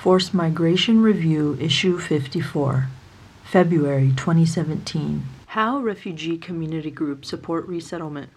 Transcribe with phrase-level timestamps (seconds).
[0.00, 2.88] Forced Migration Review, Issue 54,
[3.44, 5.22] February 2017.
[5.48, 8.30] How Refugee Community Groups Support Resettlement.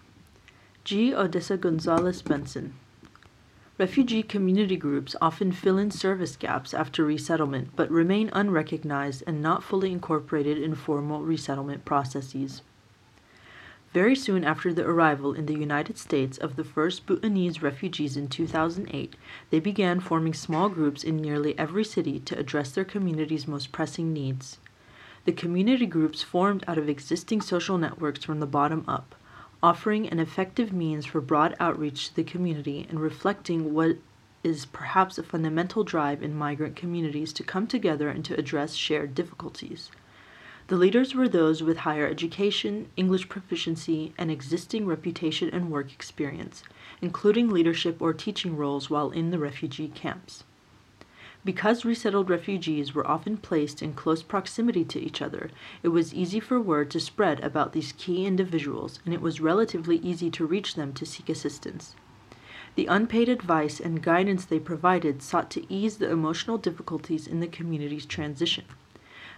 [0.84, 1.14] G.
[1.14, 2.74] Odessa Gonzalez Benson.
[3.78, 9.62] Refugee community groups often fill in service gaps after resettlement but remain unrecognized and not
[9.62, 12.60] fully incorporated in formal resettlement processes.
[13.94, 18.26] Very soon after the arrival in the United States of the first Bhutanese refugees in
[18.26, 19.14] 2008,
[19.50, 24.12] they began forming small groups in nearly every city to address their community's most pressing
[24.12, 24.58] needs.
[25.26, 29.14] The community groups formed out of existing social networks from the bottom up,
[29.62, 33.98] offering an effective means for broad outreach to the community and reflecting what
[34.42, 39.14] is perhaps a fundamental drive in migrant communities to come together and to address shared
[39.14, 39.92] difficulties.
[40.68, 46.62] The leaders were those with higher education, English proficiency, and existing reputation and work experience,
[47.02, 50.44] including leadership or teaching roles while in the refugee camps.
[51.44, 55.50] Because resettled refugees were often placed in close proximity to each other,
[55.82, 59.98] it was easy for word to spread about these key individuals, and it was relatively
[59.98, 61.94] easy to reach them to seek assistance.
[62.74, 67.48] The unpaid advice and guidance they provided sought to ease the emotional difficulties in the
[67.48, 68.64] community's transition.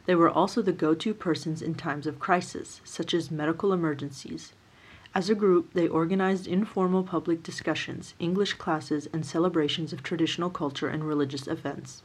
[0.07, 4.53] They were also the go to persons in times of crisis, such as medical emergencies.
[5.15, 10.89] As a group, they organized informal public discussions, English classes, and celebrations of traditional culture
[10.89, 12.03] and religious events.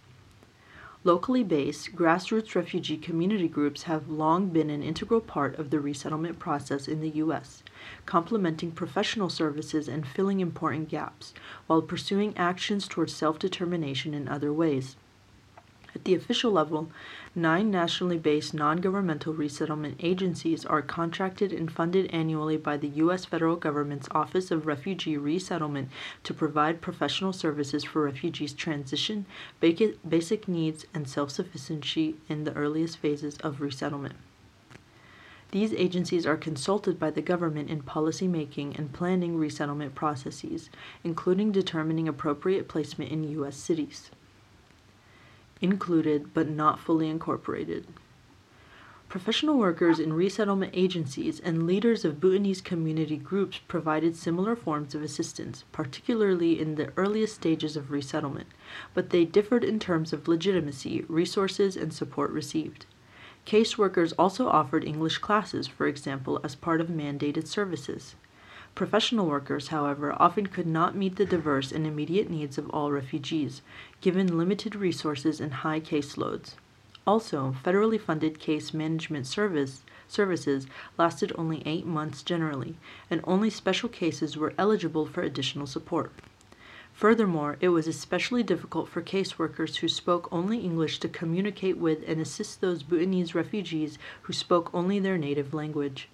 [1.03, 6.37] Locally based, grassroots refugee community groups have long been an integral part of the resettlement
[6.37, 7.63] process in the U.S.,
[8.05, 11.33] complementing professional services and filling important gaps,
[11.65, 14.95] while pursuing actions towards self determination in other ways.
[15.93, 16.89] At the official level,
[17.35, 23.25] nine nationally based non governmental resettlement agencies are contracted and funded annually by the U.S.
[23.25, 25.89] federal government's Office of Refugee Resettlement
[26.23, 29.25] to provide professional services for refugees' transition,
[29.59, 34.15] basic needs, and self sufficiency in the earliest phases of resettlement.
[35.51, 40.69] These agencies are consulted by the government in policy making and planning resettlement processes,
[41.03, 43.57] including determining appropriate placement in U.S.
[43.57, 44.09] cities
[45.61, 47.87] included but not fully incorporated.
[49.11, 55.03] Professional workers in resettlement agencies and leaders of Bhutanese community groups provided similar forms of
[55.03, 58.47] assistance, particularly in the earliest stages of resettlement,
[58.93, 62.85] but they differed in terms of legitimacy, resources, and support received.
[63.45, 68.15] Caseworkers also offered English classes, for example, as part of mandated services.
[68.73, 73.61] Professional workers, however, often could not meet the diverse and immediate needs of all refugees,
[73.99, 76.55] given limited resources and high caseloads.
[77.05, 80.67] Also, federally funded case management service services
[80.97, 82.77] lasted only eight months generally,
[83.09, 86.11] and only special cases were eligible for additional support.
[86.93, 92.21] Furthermore, it was especially difficult for caseworkers who spoke only English to communicate with and
[92.21, 96.07] assist those Bhutanese refugees who spoke only their native language.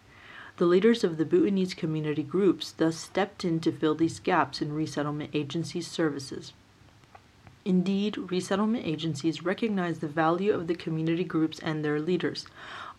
[0.58, 4.74] The leaders of the Bhutanese community groups thus stepped in to fill these gaps in
[4.74, 6.52] resettlement agencies' services.
[7.64, 12.48] Indeed, resettlement agencies recognize the value of the community groups and their leaders,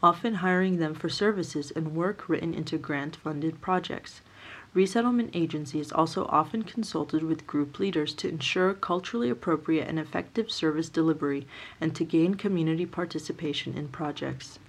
[0.01, 4.21] often hiring them for services and work written into grant funded projects.
[4.73, 10.89] Resettlement agencies also often consulted with group leaders to ensure culturally appropriate and effective service
[10.89, 11.45] delivery
[11.81, 14.61] and to gain community participation in projects.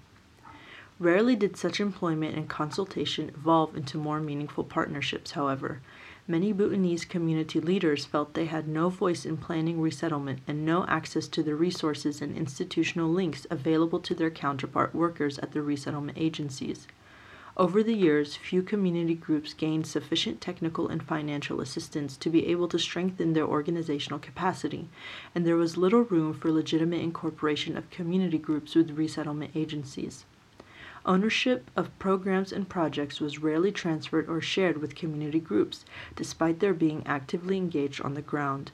[1.01, 5.79] Rarely did such employment and consultation evolve into more meaningful partnerships, however.
[6.27, 11.29] Many Bhutanese community leaders felt they had no voice in planning resettlement and no access
[11.29, 16.85] to the resources and institutional links available to their counterpart workers at the resettlement agencies.
[17.55, 22.67] Over the years, few community groups gained sufficient technical and financial assistance to be able
[22.67, 24.89] to strengthen their organizational capacity,
[25.33, 30.25] and there was little room for legitimate incorporation of community groups with resettlement agencies.
[31.05, 36.73] Ownership of programs and projects was rarely transferred or shared with community groups, despite their
[36.73, 38.71] being actively engaged on the ground.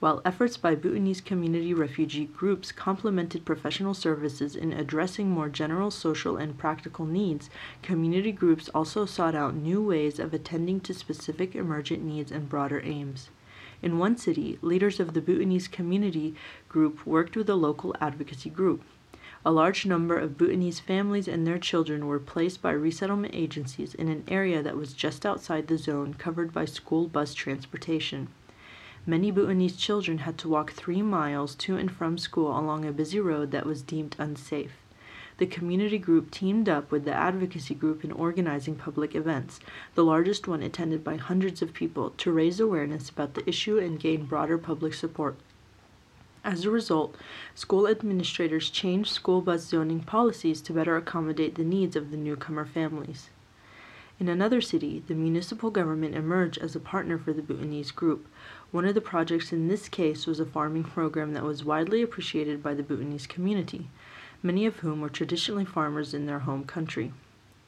[0.00, 6.36] While efforts by Bhutanese community refugee groups complemented professional services in addressing more general social
[6.36, 7.50] and practical needs,
[7.82, 12.80] community groups also sought out new ways of attending to specific emergent needs and broader
[12.82, 13.30] aims.
[13.80, 16.34] In one city, leaders of the Bhutanese community
[16.68, 18.82] group worked with a local advocacy group.
[19.44, 24.06] A large number of Bhutanese families and their children were placed by resettlement agencies in
[24.06, 28.28] an area that was just outside the zone covered by school bus transportation.
[29.04, 33.18] Many Bhutanese children had to walk three miles to and from school along a busy
[33.18, 34.76] road that was deemed unsafe.
[35.38, 39.58] The community group teamed up with the advocacy group in organizing public events,
[39.96, 43.98] the largest one attended by hundreds of people, to raise awareness about the issue and
[43.98, 45.34] gain broader public support.
[46.44, 47.16] As a result,
[47.54, 52.64] school administrators changed school bus zoning policies to better accommodate the needs of the newcomer
[52.64, 53.30] families.
[54.18, 58.26] In another city, the municipal government emerged as a partner for the Bhutanese group.
[58.72, 62.60] One of the projects in this case was a farming program that was widely appreciated
[62.60, 63.88] by the Bhutanese community,
[64.42, 67.12] many of whom were traditionally farmers in their home country.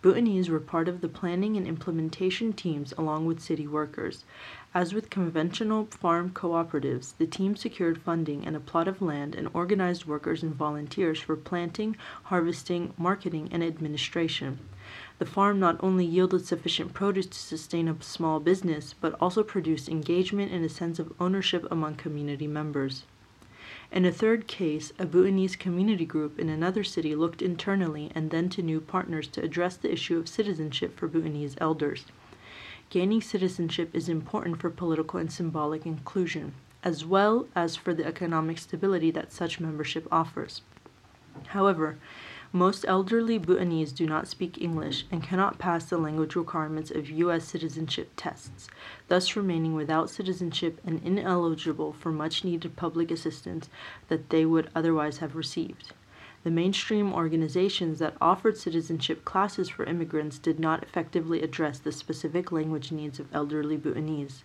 [0.04, 4.26] Bhutanese were part of the planning and implementation teams along with city workers.
[4.74, 9.48] As with conventional farm cooperatives, the team secured funding and a plot of land and
[9.54, 14.58] organized workers and volunteers for planting, harvesting, marketing, and administration.
[15.18, 19.88] The farm not only yielded sufficient produce to sustain a small business, but also produced
[19.88, 23.04] engagement and a sense of ownership among community members.
[23.94, 28.48] In a third case, a Bhutanese community group in another city looked internally and then
[28.48, 32.04] to new partners to address the issue of citizenship for Bhutanese elders.
[32.90, 38.58] Gaining citizenship is important for political and symbolic inclusion, as well as for the economic
[38.58, 40.62] stability that such membership offers.
[41.46, 41.96] However,
[42.54, 47.44] most elderly Bhutanese do not speak English and cannot pass the language requirements of U.S.
[47.44, 48.68] citizenship tests,
[49.08, 53.68] thus remaining without citizenship and ineligible for much needed public assistance
[54.06, 55.94] that they would otherwise have received.
[56.44, 62.52] The mainstream organizations that offered citizenship classes for immigrants did not effectively address the specific
[62.52, 64.44] language needs of elderly Bhutanese.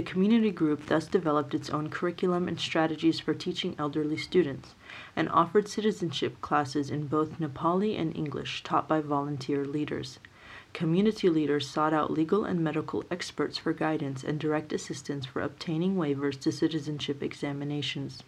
[0.00, 4.74] The community group thus developed its own curriculum and strategies for teaching elderly students,
[5.14, 10.18] and offered citizenship classes in both Nepali and English taught by volunteer leaders.
[10.72, 15.96] Community leaders sought out legal and medical experts for guidance and direct assistance for obtaining
[15.96, 18.22] waivers to citizenship examinations.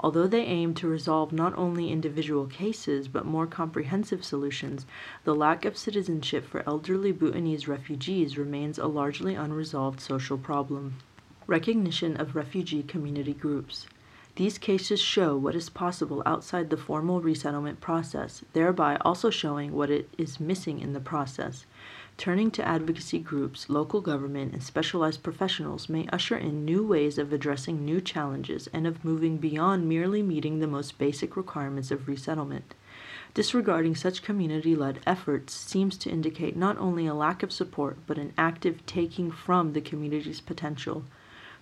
[0.00, 4.86] Although they aim to resolve not only individual cases but more comprehensive solutions,
[5.24, 10.94] the lack of citizenship for elderly Bhutanese refugees remains a largely unresolved social problem.
[11.48, 13.86] Recognition of refugee community groups.
[14.36, 19.90] These cases show what is possible outside the formal resettlement process, thereby also showing what
[19.90, 21.66] it is missing in the process.
[22.18, 27.32] Turning to advocacy groups, local government, and specialized professionals may usher in new ways of
[27.32, 32.74] addressing new challenges and of moving beyond merely meeting the most basic requirements of resettlement.
[33.34, 38.18] Disregarding such community led efforts seems to indicate not only a lack of support, but
[38.18, 41.04] an active taking from the community's potential.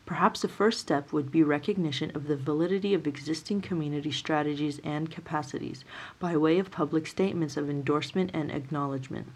[0.06, 5.10] Perhaps the first step would be recognition of the validity of existing community strategies and
[5.10, 5.84] capacities
[6.18, 9.26] by way of public statements of endorsement and acknowledgement.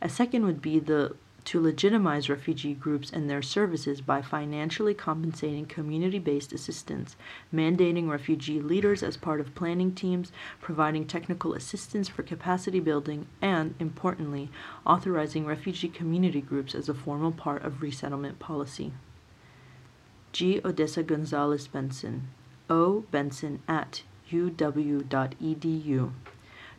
[0.00, 1.16] A second would be the
[1.48, 7.16] to legitimize refugee groups and their services by financially compensating community based assistance,
[7.54, 10.30] mandating refugee leaders as part of planning teams,
[10.60, 14.50] providing technical assistance for capacity building, and, importantly,
[14.84, 18.92] authorizing refugee community groups as a formal part of resettlement policy.
[20.32, 20.60] G.
[20.62, 22.28] Odessa Gonzalez Benson,
[22.68, 23.06] O.
[23.10, 26.12] Benson at uw.edu